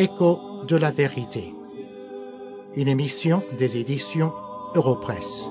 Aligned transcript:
Écho 0.00 0.64
de 0.68 0.76
la 0.76 0.92
vérité. 0.92 1.52
Une 2.76 2.86
émission 2.86 3.42
des 3.58 3.76
éditions 3.76 4.32
Europresse. 4.76 5.48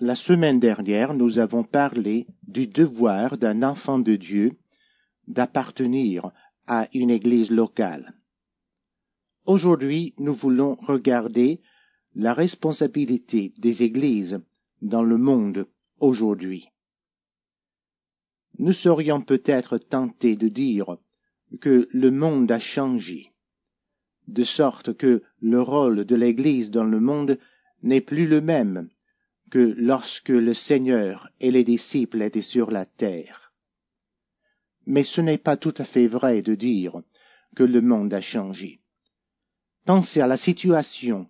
La 0.00 0.16
semaine 0.16 0.58
dernière, 0.58 1.14
nous 1.14 1.38
avons 1.38 1.62
parlé 1.62 2.26
du 2.42 2.66
devoir 2.66 3.38
d'un 3.38 3.62
enfant 3.62 4.00
de 4.00 4.16
Dieu 4.16 4.58
d'appartenir 5.28 6.32
à 6.66 6.88
une 6.94 7.10
église 7.10 7.50
locale. 7.50 8.14
Aujourd'hui, 9.44 10.14
nous 10.18 10.34
voulons 10.34 10.76
regarder 10.76 11.60
la 12.14 12.34
responsabilité 12.34 13.52
des 13.58 13.82
églises 13.82 14.40
dans 14.80 15.02
le 15.02 15.18
monde 15.18 15.66
aujourd'hui. 15.98 16.68
Nous 18.58 18.72
serions 18.72 19.22
peut-être 19.22 19.78
tentés 19.78 20.36
de 20.36 20.48
dire 20.48 20.98
que 21.60 21.88
le 21.90 22.10
monde 22.10 22.50
a 22.52 22.58
changé, 22.58 23.32
de 24.28 24.44
sorte 24.44 24.96
que 24.96 25.22
le 25.40 25.60
rôle 25.60 26.04
de 26.04 26.14
l'Église 26.14 26.70
dans 26.70 26.84
le 26.84 27.00
monde 27.00 27.38
n'est 27.82 28.00
plus 28.00 28.26
le 28.26 28.40
même 28.40 28.88
que 29.50 29.74
lorsque 29.76 30.28
le 30.28 30.54
Seigneur 30.54 31.28
et 31.40 31.50
les 31.50 31.64
disciples 31.64 32.22
étaient 32.22 32.40
sur 32.40 32.70
la 32.70 32.86
terre. 32.86 33.41
Mais 34.86 35.04
ce 35.04 35.20
n'est 35.20 35.38
pas 35.38 35.56
tout 35.56 35.74
à 35.78 35.84
fait 35.84 36.06
vrai 36.06 36.42
de 36.42 36.54
dire 36.54 37.02
que 37.54 37.62
le 37.62 37.80
monde 37.80 38.12
a 38.14 38.20
changé. 38.20 38.80
Pensez 39.84 40.20
à 40.20 40.26
la 40.26 40.36
situation 40.36 41.28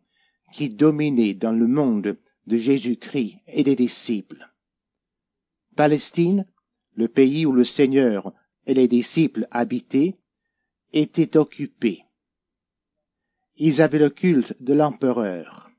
qui 0.52 0.68
dominait 0.68 1.34
dans 1.34 1.52
le 1.52 1.66
monde 1.66 2.16
de 2.46 2.56
Jésus-Christ 2.56 3.36
et 3.46 3.64
des 3.64 3.76
disciples. 3.76 4.48
Palestine, 5.76 6.46
le 6.94 7.08
pays 7.08 7.46
où 7.46 7.52
le 7.52 7.64
Seigneur 7.64 8.32
et 8.66 8.74
les 8.74 8.88
disciples 8.88 9.46
habitaient, 9.50 10.16
était 10.92 11.36
occupé. 11.36 12.04
Ils 13.56 13.80
avaient 13.80 13.98
le 13.98 14.10
culte 14.10 14.54
de 14.60 14.74
l'empereur. 14.74 15.70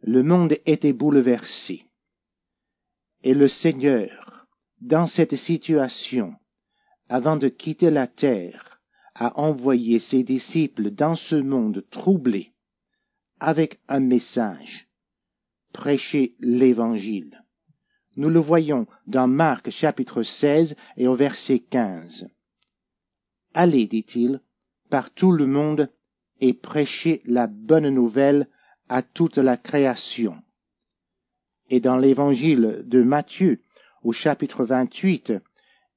Le 0.00 0.22
monde 0.22 0.56
était 0.66 0.92
bouleversé. 0.92 1.84
Et 3.22 3.34
le 3.34 3.48
Seigneur, 3.48 4.46
dans 4.80 5.06
cette 5.06 5.36
situation, 5.36 6.34
avant 7.08 7.36
de 7.36 7.48
quitter 7.48 7.90
la 7.90 8.06
terre, 8.06 8.80
a 9.14 9.38
envoyé 9.38 9.98
ses 9.98 10.22
disciples 10.22 10.90
dans 10.90 11.14
ce 11.14 11.36
monde 11.36 11.84
troublé 11.90 12.52
avec 13.40 13.80
un 13.88 14.00
message. 14.00 14.88
Prêcher 15.72 16.34
l'Évangile. 16.40 17.44
Nous 18.16 18.30
le 18.30 18.40
voyons 18.40 18.86
dans 19.06 19.26
Marc 19.26 19.70
chapitre 19.70 20.22
16 20.22 20.76
et 20.96 21.08
au 21.08 21.14
verset 21.14 21.58
15. 21.58 22.28
Allez, 23.54 23.86
dit-il, 23.86 24.40
par 24.88 25.10
tout 25.10 25.32
le 25.32 25.46
monde 25.46 25.90
et 26.40 26.54
prêchez 26.54 27.22
la 27.24 27.46
bonne 27.46 27.88
nouvelle 27.88 28.48
à 28.88 29.02
toute 29.02 29.38
la 29.38 29.56
création. 29.56 30.36
Et 31.70 31.80
dans 31.80 31.96
l'évangile 31.96 32.82
de 32.86 33.02
Matthieu, 33.02 33.60
au 34.02 34.12
chapitre 34.12 34.64
28, 34.64 35.32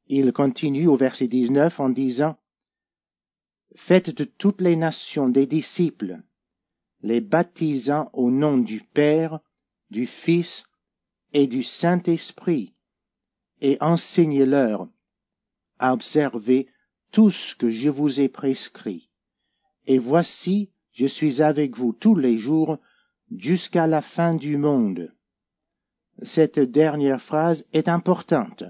il 0.09 0.31
continue 0.33 0.87
au 0.87 0.95
verset 0.95 1.27
19 1.27 1.79
en 1.79 1.89
disant, 1.89 2.37
Faites 3.75 4.15
de 4.15 4.23
toutes 4.23 4.61
les 4.61 4.75
nations 4.75 5.29
des 5.29 5.45
disciples, 5.45 6.19
les 7.01 7.21
baptisant 7.21 8.09
au 8.13 8.31
nom 8.31 8.57
du 8.57 8.81
Père, 8.81 9.39
du 9.91 10.07
Fils 10.07 10.63
et 11.33 11.47
du 11.47 11.63
Saint-Esprit, 11.63 12.73
et 13.61 13.77
enseignez-leur 13.81 14.87
à 15.79 15.93
observer 15.93 16.67
tout 17.11 17.29
ce 17.29 17.55
que 17.55 17.69
je 17.69 17.89
vous 17.89 18.19
ai 18.19 18.29
prescrit. 18.29 19.09
Et 19.85 19.99
voici, 19.99 20.69
je 20.91 21.05
suis 21.05 21.41
avec 21.41 21.77
vous 21.77 21.93
tous 21.93 22.15
les 22.15 22.37
jours 22.37 22.77
jusqu'à 23.35 23.87
la 23.87 24.01
fin 24.01 24.33
du 24.33 24.57
monde. 24.57 25.13
Cette 26.23 26.59
dernière 26.59 27.21
phrase 27.21 27.65
est 27.73 27.87
importante. 27.87 28.63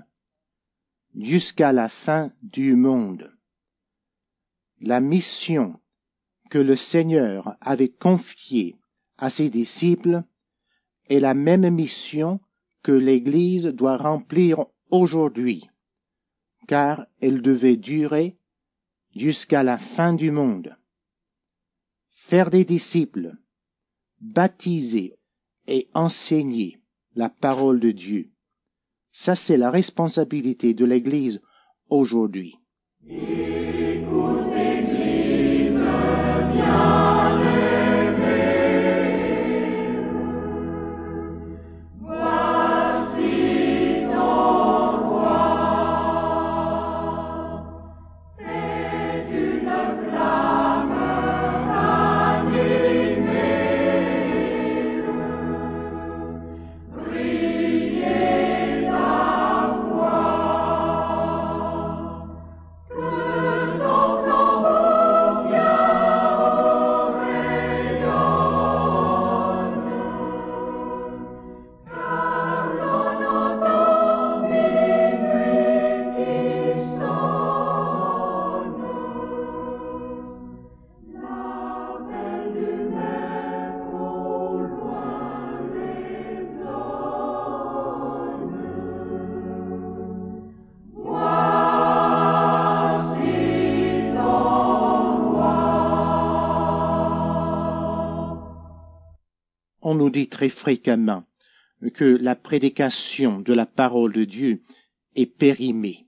Jusqu'à 1.20 1.74
la 1.74 1.90
fin 1.90 2.32
du 2.44 2.76
monde. 2.76 3.34
La 4.80 5.02
mission 5.02 5.80
que 6.52 6.60
le 6.60 6.76
Seigneur 6.76 7.58
avait 7.60 7.90
confiée 7.90 8.76
à 9.18 9.32
ses 9.32 9.50
disciples 9.50 10.24
est 11.10 11.20
la 11.20 11.34
même 11.34 11.68
mission 11.72 12.40
que 12.84 12.92
l'Église 12.92 13.66
doit 13.66 13.98
remplir 13.98 14.68
aujourd'hui, 14.92 15.68
car 16.68 17.08
elle 17.20 17.42
devait 17.42 17.78
durer 17.78 18.38
jusqu'à 19.16 19.64
la 19.64 19.80
fin 19.80 20.14
du 20.14 20.30
monde. 20.30 20.78
Faire 22.28 22.52
des 22.52 22.64
disciples, 22.64 23.36
baptiser 24.22 25.16
et 25.66 25.90
enseigner 25.96 26.78
la 27.16 27.30
parole 27.30 27.80
de 27.80 27.90
Dieu. 27.90 28.30
Ça, 29.24 29.36
c'est 29.36 29.58
la 29.58 29.72
responsabilité 29.72 30.74
de 30.76 30.86
l'Église 30.86 31.42
aujourd'hui. 31.90 32.56
On 99.90 99.96
nous 99.96 100.10
dit 100.10 100.28
très 100.28 100.50
fréquemment 100.50 101.24
que 101.94 102.04
la 102.04 102.36
prédication 102.36 103.40
de 103.40 103.54
la 103.54 103.66
parole 103.66 104.12
de 104.12 104.26
Dieu 104.26 104.64
est 105.16 105.34
périmée, 105.38 106.08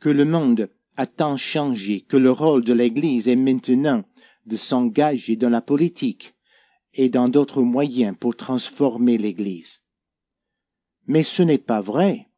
que 0.00 0.08
le 0.08 0.24
monde 0.24 0.70
a 0.96 1.06
tant 1.06 1.36
changé 1.36 2.06
que 2.08 2.16
le 2.16 2.30
rôle 2.30 2.64
de 2.64 2.72
l'Église 2.72 3.28
est 3.28 3.36
maintenant 3.36 4.02
de 4.46 4.56
s'engager 4.56 5.36
dans 5.36 5.50
la 5.50 5.60
politique 5.60 6.32
et 6.94 7.10
dans 7.10 7.28
d'autres 7.28 7.62
moyens 7.62 8.16
pour 8.18 8.34
transformer 8.34 9.18
l'Église. 9.18 9.80
Mais 11.06 11.22
ce 11.22 11.42
n'est 11.42 11.66
pas 11.72 11.82
vrai. 11.82 12.28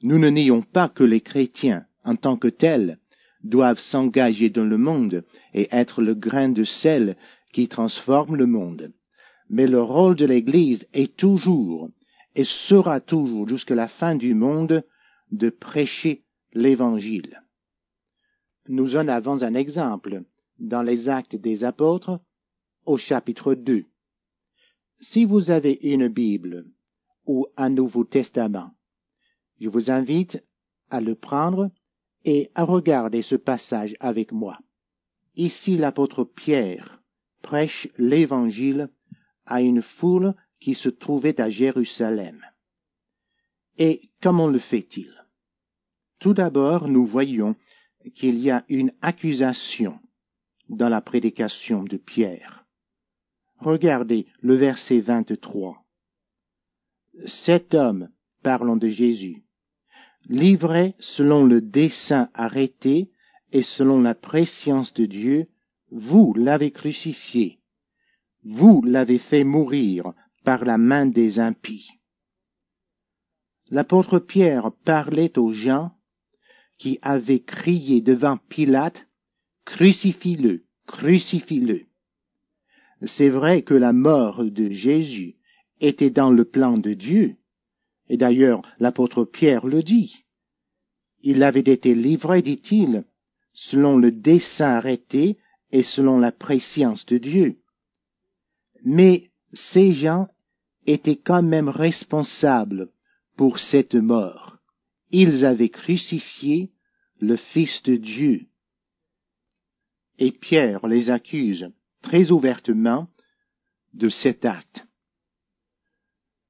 Nous 0.00 0.18
ne 0.18 0.30
nions 0.30 0.62
pas 0.62 0.88
que 0.88 1.04
les 1.04 1.20
chrétiens, 1.20 1.84
en 2.02 2.16
tant 2.16 2.38
que 2.38 2.48
tels, 2.48 2.98
doivent 3.42 3.78
s'engager 3.78 4.48
dans 4.48 4.64
le 4.64 4.78
monde 4.78 5.22
et 5.52 5.68
être 5.70 6.00
le 6.00 6.14
grain 6.14 6.48
de 6.48 6.64
sel 6.64 7.18
qui 7.52 7.68
transforme 7.68 8.36
le 8.36 8.46
monde. 8.46 8.94
Mais 9.54 9.68
le 9.68 9.80
rôle 9.80 10.16
de 10.16 10.26
l'Église 10.26 10.88
est 10.92 11.16
toujours 11.16 11.88
et 12.34 12.42
sera 12.42 13.00
toujours 13.00 13.48
jusqu'à 13.48 13.76
la 13.76 13.86
fin 13.86 14.16
du 14.16 14.34
monde 14.34 14.82
de 15.30 15.48
prêcher 15.48 16.24
l'Évangile. 16.54 17.40
Nous 18.66 18.96
en 18.96 19.06
avons 19.06 19.44
un 19.44 19.54
exemple 19.54 20.24
dans 20.58 20.82
les 20.82 21.08
actes 21.08 21.36
des 21.36 21.62
apôtres 21.62 22.18
au 22.84 22.96
chapitre 22.96 23.54
2. 23.54 23.84
Si 24.98 25.24
vous 25.24 25.52
avez 25.52 25.78
une 25.82 26.08
Bible 26.08 26.66
ou 27.24 27.46
un 27.56 27.70
Nouveau 27.70 28.02
Testament, 28.02 28.72
je 29.60 29.68
vous 29.68 29.88
invite 29.88 30.42
à 30.90 31.00
le 31.00 31.14
prendre 31.14 31.70
et 32.24 32.50
à 32.56 32.64
regarder 32.64 33.22
ce 33.22 33.36
passage 33.36 33.94
avec 34.00 34.32
moi. 34.32 34.58
Ici 35.36 35.76
l'apôtre 35.76 36.24
Pierre 36.24 37.00
prêche 37.40 37.86
l'Évangile 37.98 38.88
à 39.46 39.60
une 39.60 39.82
foule 39.82 40.34
qui 40.60 40.74
se 40.74 40.88
trouvait 40.88 41.40
à 41.40 41.50
Jérusalem. 41.50 42.44
Et 43.76 44.10
comment 44.22 44.48
le 44.48 44.58
fait-il? 44.58 45.12
Tout 46.20 46.34
d'abord, 46.34 46.88
nous 46.88 47.04
voyons 47.04 47.56
qu'il 48.14 48.38
y 48.38 48.50
a 48.50 48.64
une 48.68 48.92
accusation 49.02 49.98
dans 50.68 50.88
la 50.88 51.00
prédication 51.00 51.82
de 51.82 51.96
Pierre. 51.96 52.64
Regardez 53.58 54.26
le 54.40 54.54
verset 54.54 55.00
23. 55.00 55.82
Cet 57.26 57.74
homme, 57.74 58.08
parlant 58.42 58.76
de 58.76 58.88
Jésus, 58.88 59.44
livré 60.26 60.94
selon 60.98 61.44
le 61.44 61.60
dessein 61.60 62.30
arrêté 62.34 63.10
et 63.52 63.62
selon 63.62 64.00
la 64.00 64.14
préscience 64.14 64.92
de 64.94 65.06
Dieu, 65.06 65.48
vous 65.90 66.34
l'avez 66.34 66.72
crucifié, 66.72 67.58
vous 68.44 68.82
l'avez 68.82 69.18
fait 69.18 69.44
mourir 69.44 70.12
par 70.44 70.64
la 70.64 70.78
main 70.78 71.06
des 71.06 71.40
impies. 71.40 71.88
L'apôtre 73.70 74.18
Pierre 74.18 74.72
parlait 74.84 75.38
aux 75.38 75.52
gens 75.52 75.92
qui 76.78 76.98
avaient 77.02 77.42
crié 77.42 78.00
devant 78.00 78.38
Pilate, 78.48 79.06
Crucifie-le, 79.64 80.64
crucifie-le. 80.86 81.86
C'est 83.06 83.30
vrai 83.30 83.62
que 83.62 83.74
la 83.74 83.94
mort 83.94 84.44
de 84.44 84.70
Jésus 84.70 85.34
était 85.80 86.10
dans 86.10 86.30
le 86.30 86.44
plan 86.44 86.76
de 86.76 86.92
Dieu, 86.92 87.36
et 88.08 88.18
d'ailleurs 88.18 88.60
l'apôtre 88.78 89.24
Pierre 89.24 89.66
le 89.66 89.82
dit. 89.82 90.24
Il 91.22 91.42
avait 91.42 91.60
été 91.60 91.94
livré, 91.94 92.42
dit-il, 92.42 93.04
selon 93.54 93.96
le 93.96 94.12
dessein 94.12 94.76
arrêté 94.76 95.38
et 95.72 95.82
selon 95.82 96.18
la 96.18 96.32
préscience 96.32 97.06
de 97.06 97.16
Dieu. 97.16 97.56
Mais 98.84 99.30
ces 99.52 99.92
gens 99.92 100.28
étaient 100.86 101.16
quand 101.16 101.42
même 101.42 101.68
responsables 101.68 102.90
pour 103.36 103.58
cette 103.58 103.94
mort. 103.94 104.58
Ils 105.10 105.44
avaient 105.44 105.70
crucifié 105.70 106.70
le 107.20 107.36
Fils 107.36 107.82
de 107.82 107.96
Dieu. 107.96 108.46
Et 110.18 110.30
Pierre 110.30 110.86
les 110.86 111.10
accuse 111.10 111.70
très 112.02 112.30
ouvertement 112.30 113.08
de 113.94 114.08
cet 114.08 114.44
acte. 114.44 114.86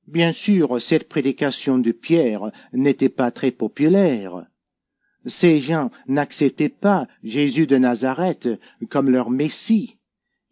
Bien 0.07 0.33
sûr, 0.33 0.81
cette 0.83 1.09
prédication 1.09 1.79
de 1.79 1.93
Pierre 1.93 2.51
n'était 2.73 3.09
pas 3.09 3.31
très 3.31 3.53
populaire. 3.53 4.47
Ces 5.25 5.61
gens 5.61 5.91
n'acceptaient 6.07 6.69
pas 6.69 7.09
Jésus 7.23 7.67
de 7.67 7.79
Nazareth 7.79 8.49
comme 8.91 9.09
leur 9.09 9.31
Messie. 9.31 9.97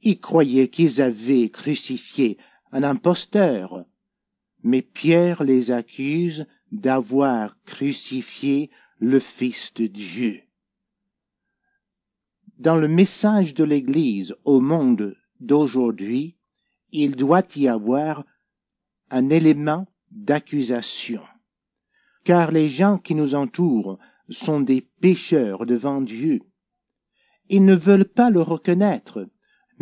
Ils 0.03 0.21
croyaient 0.21 0.69
qu'ils 0.69 1.01
avaient 1.01 1.49
crucifié 1.49 2.39
un 2.73 2.83
imposteur. 2.83 3.85
Mais 4.63 4.83
Pierre 4.83 5.43
les 5.43 5.71
accuse 5.71 6.47
d'avoir 6.71 7.57
crucifié 7.65 8.71
le 8.99 9.21
Fils 9.21 9.73
de 9.75 9.87
Dieu. 9.87 10.43
Dans 12.59 12.77
le 12.77 12.89
message 12.89 13.55
de 13.55 13.65
l'Église 13.65 14.35
au 14.45 14.61
monde 14.61 15.17
d'aujourd'hui, 15.41 16.37
il 16.91 17.17
doit 17.17 17.43
y 17.57 17.67
avoir 17.67 18.25
un 19.11 19.31
élément 19.31 19.87
d'accusation. 20.11 21.23
Car 22.25 22.53
les 22.53 22.69
gens 22.69 22.99
qui 22.99 23.15
nous 23.15 23.35
entourent 23.35 23.99
sont 24.31 24.61
des 24.61 24.83
pécheurs 25.01 25.67
devant 25.67 26.01
Dieu. 26.01 26.41
Ils 27.49 27.65
ne 27.65 27.75
veulent 27.75 28.09
pas 28.09 28.31
le 28.31 28.41
reconnaître, 28.41 29.29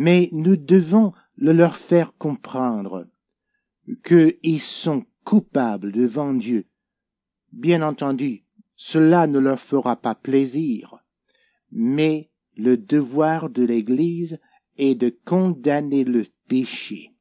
mais 0.03 0.29
nous 0.31 0.55
devons 0.55 1.13
le 1.35 1.53
leur 1.53 1.77
faire 1.77 2.13
comprendre 2.17 3.07
qu'ils 4.03 4.59
sont 4.59 5.05
coupables 5.23 5.91
devant 5.91 6.33
Dieu. 6.33 6.65
Bien 7.51 7.83
entendu, 7.83 8.43
cela 8.75 9.27
ne 9.27 9.37
leur 9.37 9.59
fera 9.59 9.95
pas 9.95 10.15
plaisir, 10.15 10.97
mais 11.71 12.31
le 12.57 12.77
devoir 12.77 13.51
de 13.51 13.63
l'Église 13.63 14.39
est 14.75 14.95
de 14.95 15.15
condamner 15.23 16.03
le 16.03 16.25
péché. 16.47 17.11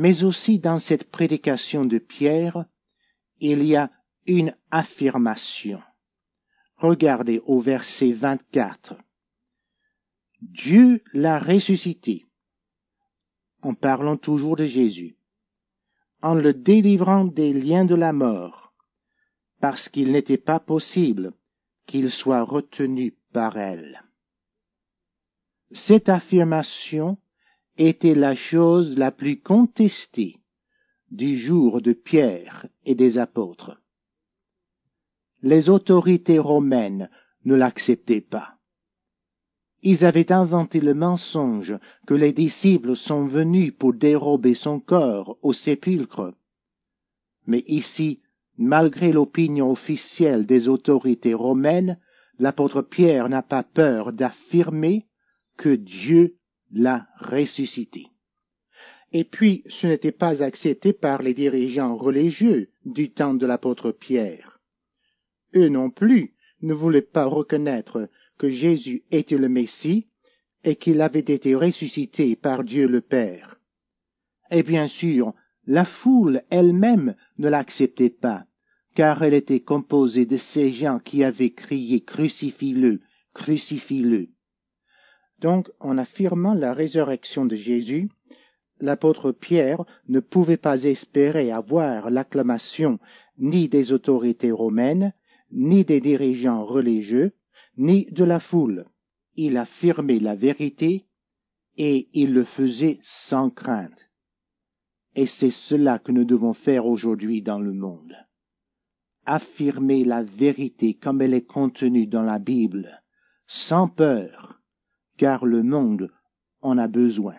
Mais 0.00 0.24
aussi 0.24 0.58
dans 0.58 0.78
cette 0.78 1.10
prédication 1.10 1.84
de 1.84 1.98
Pierre, 1.98 2.64
il 3.38 3.62
y 3.62 3.76
a 3.76 3.90
une 4.26 4.56
affirmation. 4.70 5.82
Regardez 6.78 7.42
au 7.44 7.60
verset 7.60 8.12
24. 8.12 8.96
Dieu 10.40 11.02
l'a 11.12 11.38
ressuscité, 11.38 12.24
en 13.60 13.74
parlant 13.74 14.16
toujours 14.16 14.56
de 14.56 14.64
Jésus, 14.64 15.18
en 16.22 16.34
le 16.34 16.54
délivrant 16.54 17.26
des 17.26 17.52
liens 17.52 17.84
de 17.84 17.94
la 17.94 18.14
mort, 18.14 18.72
parce 19.60 19.90
qu'il 19.90 20.12
n'était 20.12 20.38
pas 20.38 20.60
possible 20.60 21.34
qu'il 21.86 22.10
soit 22.10 22.44
retenu 22.44 23.18
par 23.34 23.58
elle. 23.58 24.02
Cette 25.72 26.08
affirmation 26.08 27.18
était 27.88 28.14
la 28.14 28.34
chose 28.34 28.98
la 28.98 29.10
plus 29.10 29.40
contestée 29.40 30.36
du 31.10 31.38
jour 31.38 31.80
de 31.80 31.94
Pierre 31.94 32.66
et 32.84 32.94
des 32.94 33.16
apôtres. 33.16 33.80
Les 35.42 35.70
autorités 35.70 36.38
romaines 36.38 37.08
ne 37.46 37.54
l'acceptaient 37.54 38.20
pas. 38.20 38.56
Ils 39.82 40.04
avaient 40.04 40.30
inventé 40.30 40.80
le 40.80 40.92
mensonge 40.92 41.74
que 42.06 42.12
les 42.12 42.34
disciples 42.34 42.96
sont 42.96 43.26
venus 43.26 43.72
pour 43.78 43.94
dérober 43.94 44.54
son 44.54 44.78
corps 44.78 45.38
au 45.40 45.54
sépulcre. 45.54 46.34
Mais 47.46 47.64
ici, 47.66 48.20
malgré 48.58 49.10
l'opinion 49.10 49.70
officielle 49.70 50.44
des 50.44 50.68
autorités 50.68 51.32
romaines, 51.32 51.98
l'apôtre 52.38 52.82
Pierre 52.82 53.30
n'a 53.30 53.42
pas 53.42 53.62
peur 53.62 54.12
d'affirmer 54.12 55.06
que 55.56 55.74
Dieu 55.74 56.36
l'a 56.72 57.06
ressuscité. 57.18 58.06
Et 59.12 59.24
puis, 59.24 59.64
ce 59.68 59.86
n'était 59.86 60.12
pas 60.12 60.42
accepté 60.42 60.92
par 60.92 61.22
les 61.22 61.34
dirigeants 61.34 61.96
religieux 61.96 62.70
du 62.84 63.10
temps 63.10 63.34
de 63.34 63.46
l'apôtre 63.46 63.90
Pierre. 63.90 64.60
Eux 65.54 65.68
non 65.68 65.90
plus 65.90 66.34
ne 66.62 66.74
voulaient 66.74 67.02
pas 67.02 67.26
reconnaître 67.26 68.08
que 68.38 68.48
Jésus 68.48 69.02
était 69.10 69.38
le 69.38 69.48
Messie 69.48 70.06
et 70.62 70.76
qu'il 70.76 71.00
avait 71.00 71.18
été 71.18 71.54
ressuscité 71.54 72.36
par 72.36 72.62
Dieu 72.64 72.86
le 72.86 73.00
Père. 73.00 73.58
Et 74.50 74.62
bien 74.62 74.88
sûr, 74.88 75.34
la 75.66 75.84
foule 75.84 76.42
elle-même 76.50 77.14
ne 77.38 77.48
l'acceptait 77.48 78.10
pas, 78.10 78.44
car 78.94 79.22
elle 79.22 79.34
était 79.34 79.60
composée 79.60 80.26
de 80.26 80.36
ces 80.36 80.72
gens 80.72 80.98
qui 80.98 81.24
avaient 81.24 81.52
crié 81.52 82.00
Crucifie-le, 82.00 83.00
crucifie-le. 83.34 84.28
Donc, 85.40 85.70
en 85.80 85.98
affirmant 85.98 86.54
la 86.54 86.74
résurrection 86.74 87.46
de 87.46 87.56
Jésus, 87.56 88.10
l'apôtre 88.78 89.32
Pierre 89.32 89.84
ne 90.08 90.20
pouvait 90.20 90.56
pas 90.56 90.84
espérer 90.84 91.50
avoir 91.50 92.10
l'acclamation 92.10 92.98
ni 93.38 93.68
des 93.68 93.92
autorités 93.92 94.50
romaines, 94.50 95.12
ni 95.50 95.84
des 95.84 96.00
dirigeants 96.00 96.64
religieux, 96.64 97.32
ni 97.76 98.06
de 98.06 98.24
la 98.24 98.40
foule. 98.40 98.86
Il 99.34 99.56
affirmait 99.56 100.20
la 100.20 100.34
vérité 100.34 101.06
et 101.76 102.08
il 102.12 102.34
le 102.34 102.44
faisait 102.44 102.98
sans 103.02 103.50
crainte. 103.50 104.10
Et 105.14 105.26
c'est 105.26 105.50
cela 105.50 105.98
que 105.98 106.12
nous 106.12 106.24
devons 106.24 106.52
faire 106.52 106.86
aujourd'hui 106.86 107.42
dans 107.42 107.60
le 107.60 107.72
monde. 107.72 108.14
affirmer 109.26 110.04
la 110.04 110.22
vérité 110.22 110.94
comme 110.94 111.22
elle 111.22 111.34
est 111.34 111.46
contenue 111.46 112.06
dans 112.06 112.22
la 112.22 112.38
Bible, 112.38 113.02
sans 113.46 113.88
peur, 113.88 114.59
car 115.20 115.44
le 115.44 115.62
monde 115.62 116.10
en 116.62 116.78
a 116.78 116.88
besoin. 116.88 117.36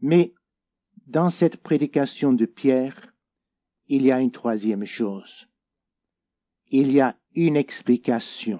Mais 0.00 0.34
dans 1.06 1.30
cette 1.30 1.58
prédication 1.58 2.32
de 2.32 2.46
Pierre, 2.46 3.14
il 3.86 4.02
y 4.02 4.10
a 4.10 4.20
une 4.20 4.32
troisième 4.32 4.84
chose. 4.84 5.46
Il 6.66 6.90
y 6.90 7.00
a 7.00 7.16
une 7.36 7.56
explication. 7.56 8.58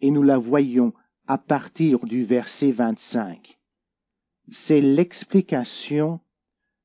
Et 0.00 0.10
nous 0.10 0.22
la 0.22 0.38
voyons 0.38 0.94
à 1.26 1.36
partir 1.36 2.06
du 2.06 2.24
verset 2.24 2.72
25. 2.72 3.58
C'est 4.50 4.80
l'explication 4.80 6.20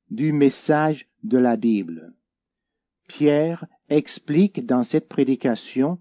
du 0.09 0.33
message 0.33 1.07
de 1.23 1.37
la 1.37 1.55
Bible. 1.55 2.13
Pierre 3.07 3.65
explique 3.87 4.65
dans 4.65 4.83
cette 4.83 5.07
prédication 5.07 5.97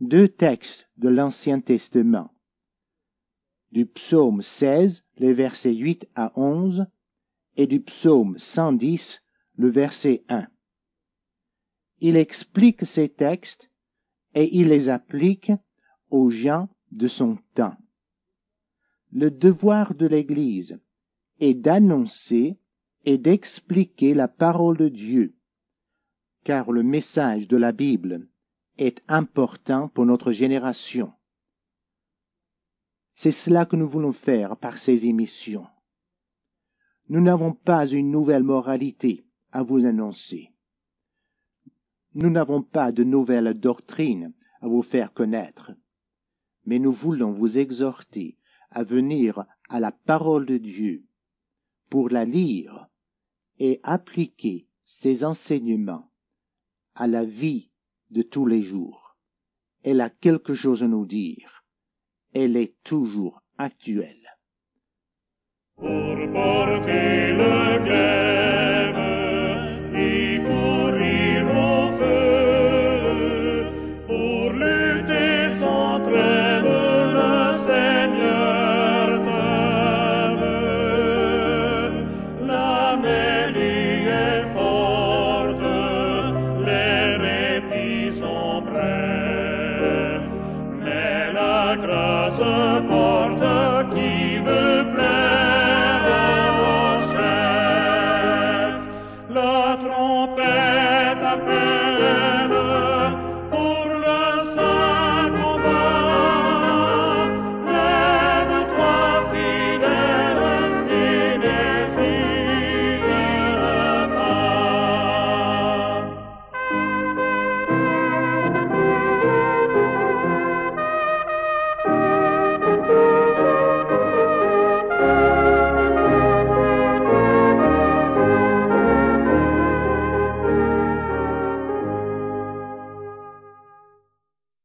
deux 0.00 0.26
textes 0.26 0.88
de 0.96 1.08
l'Ancien 1.08 1.60
Testament. 1.60 2.31
Du 3.72 3.86
psaume 3.86 4.42
16, 4.42 5.02
les 5.16 5.32
versets 5.32 5.74
8 5.74 6.06
à 6.14 6.38
11, 6.38 6.84
et 7.56 7.66
du 7.66 7.80
psaume 7.80 8.38
110, 8.38 9.22
le 9.56 9.70
verset 9.70 10.24
1. 10.28 10.46
Il 12.00 12.16
explique 12.16 12.84
ces 12.84 13.08
textes 13.08 13.70
et 14.34 14.58
il 14.58 14.68
les 14.68 14.90
applique 14.90 15.52
aux 16.10 16.28
gens 16.28 16.68
de 16.90 17.08
son 17.08 17.38
temps. 17.54 17.76
Le 19.10 19.30
devoir 19.30 19.94
de 19.94 20.06
l'Église 20.06 20.78
est 21.40 21.54
d'annoncer 21.54 22.58
et 23.06 23.16
d'expliquer 23.16 24.12
la 24.12 24.28
parole 24.28 24.76
de 24.76 24.88
Dieu, 24.88 25.34
car 26.44 26.72
le 26.72 26.82
message 26.82 27.48
de 27.48 27.56
la 27.56 27.72
Bible 27.72 28.28
est 28.76 29.02
important 29.08 29.88
pour 29.88 30.04
notre 30.04 30.32
génération. 30.32 31.12
C'est 33.22 33.30
cela 33.30 33.66
que 33.66 33.76
nous 33.76 33.88
voulons 33.88 34.12
faire 34.12 34.56
par 34.56 34.78
ces 34.78 35.06
émissions. 35.06 35.68
Nous 37.08 37.20
n'avons 37.20 37.52
pas 37.52 37.86
une 37.86 38.10
nouvelle 38.10 38.42
moralité 38.42 39.24
à 39.52 39.62
vous 39.62 39.86
annoncer. 39.86 40.50
Nous 42.14 42.30
n'avons 42.30 42.64
pas 42.64 42.90
de 42.90 43.04
nouvelle 43.04 43.54
doctrine 43.54 44.34
à 44.60 44.66
vous 44.66 44.82
faire 44.82 45.12
connaître, 45.12 45.70
mais 46.64 46.80
nous 46.80 46.90
voulons 46.90 47.30
vous 47.30 47.58
exhorter 47.58 48.38
à 48.70 48.82
venir 48.82 49.44
à 49.68 49.78
la 49.78 49.92
parole 49.92 50.44
de 50.44 50.58
Dieu 50.58 51.04
pour 51.90 52.08
la 52.08 52.24
lire 52.24 52.88
et 53.60 53.78
appliquer 53.84 54.66
ses 54.84 55.22
enseignements 55.22 56.10
à 56.96 57.06
la 57.06 57.24
vie 57.24 57.70
de 58.10 58.22
tous 58.22 58.46
les 58.46 58.62
jours. 58.62 59.16
Elle 59.84 60.00
a 60.00 60.10
quelque 60.10 60.54
chose 60.54 60.82
à 60.82 60.88
nous 60.88 61.06
dire. 61.06 61.61
Elle 62.34 62.56
est 62.56 62.72
toujours 62.82 63.42
actuelle. 63.58 64.16
Pour 65.76 66.16
porter 66.32 67.32
le 67.32 67.78
glaive 67.84 68.96
et 69.94 70.40
courir 70.42 71.44
au 71.50 71.92
feu, 71.98 73.66
pour 74.06 74.52
lutter 74.52 75.50
sans 75.60 76.00
trêve, 76.00 76.64
le 77.18 77.34
Seigneur 77.66 79.04
t'aime. 79.26 80.46
La 82.46 82.96
mêlée 82.96 84.06
est 84.08 84.46
forte, 84.54 85.60
les 86.66 87.16
répits 87.26 88.16
sont 88.18 88.62
brefs, 88.62 90.30
mais 90.80 91.32
la 91.34 91.76
grâce 91.76 92.11